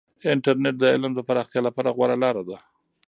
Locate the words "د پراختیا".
1.15-1.61